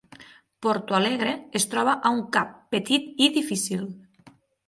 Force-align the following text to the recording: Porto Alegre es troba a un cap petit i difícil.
Porto 0.65 0.95
Alegre 0.99 1.33
es 1.59 1.67
troba 1.73 1.93
a 2.09 2.13
un 2.19 2.23
cap 2.37 2.57
petit 2.77 3.23
i 3.27 3.31
difícil. 3.37 3.87